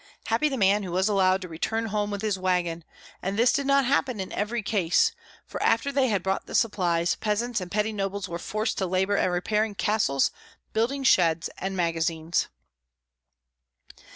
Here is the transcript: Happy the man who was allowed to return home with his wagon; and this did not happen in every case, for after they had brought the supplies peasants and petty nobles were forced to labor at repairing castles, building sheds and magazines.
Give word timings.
Happy 0.29 0.49
the 0.49 0.57
man 0.57 0.81
who 0.81 0.91
was 0.91 1.07
allowed 1.07 1.43
to 1.43 1.47
return 1.47 1.85
home 1.85 2.09
with 2.09 2.23
his 2.23 2.35
wagon; 2.39 2.83
and 3.21 3.37
this 3.37 3.53
did 3.53 3.67
not 3.67 3.85
happen 3.85 4.19
in 4.19 4.31
every 4.31 4.63
case, 4.63 5.11
for 5.45 5.61
after 5.61 5.91
they 5.91 6.07
had 6.07 6.23
brought 6.23 6.47
the 6.47 6.55
supplies 6.55 7.13
peasants 7.13 7.61
and 7.61 7.69
petty 7.69 7.93
nobles 7.93 8.27
were 8.27 8.39
forced 8.39 8.79
to 8.79 8.87
labor 8.87 9.15
at 9.15 9.25
repairing 9.27 9.75
castles, 9.75 10.31
building 10.73 11.03
sheds 11.03 11.51
and 11.59 11.77
magazines. 11.77 12.47